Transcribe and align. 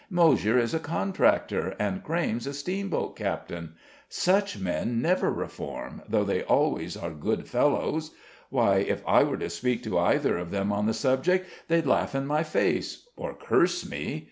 "Moshier 0.09 0.57
is 0.57 0.73
a 0.73 0.79
contractor, 0.79 1.75
and 1.77 2.03
Crayme's 2.03 2.47
a 2.47 2.55
steamboat 2.55 3.15
captain; 3.15 3.75
such 4.09 4.57
men 4.57 4.99
never 4.99 5.31
reform, 5.31 6.01
though 6.09 6.23
they 6.23 6.41
always 6.41 6.97
are 6.97 7.11
good 7.11 7.47
fellows. 7.47 8.09
Why, 8.49 8.77
if 8.77 9.03
I 9.07 9.21
were 9.21 9.37
to 9.37 9.49
speak 9.51 9.83
to 9.83 9.99
either 9.99 10.39
of 10.39 10.49
them 10.49 10.71
on 10.73 10.87
the 10.87 10.95
subject, 10.95 11.47
they'd 11.67 11.85
laugh 11.85 12.15
in 12.15 12.25
my 12.25 12.41
face, 12.41 13.07
or 13.15 13.35
curse 13.35 13.87
me. 13.87 14.19